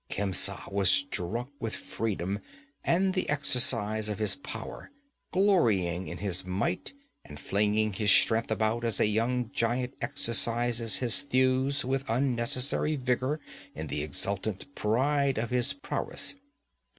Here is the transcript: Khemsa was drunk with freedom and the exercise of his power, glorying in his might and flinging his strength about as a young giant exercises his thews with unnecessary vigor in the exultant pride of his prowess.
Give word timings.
Khemsa 0.09 0.67
was 0.71 1.03
drunk 1.03 1.49
with 1.59 1.75
freedom 1.75 2.39
and 2.83 3.13
the 3.13 3.29
exercise 3.29 4.09
of 4.09 4.17
his 4.17 4.35
power, 4.35 4.89
glorying 5.31 6.07
in 6.07 6.17
his 6.17 6.43
might 6.43 6.91
and 7.23 7.39
flinging 7.39 7.93
his 7.93 8.11
strength 8.11 8.49
about 8.49 8.83
as 8.83 8.99
a 8.99 9.05
young 9.05 9.51
giant 9.51 9.93
exercises 10.01 10.95
his 10.95 11.21
thews 11.21 11.85
with 11.85 12.09
unnecessary 12.09 12.95
vigor 12.95 13.39
in 13.75 13.85
the 13.85 14.01
exultant 14.01 14.73
pride 14.73 15.37
of 15.37 15.51
his 15.51 15.71
prowess. 15.73 16.33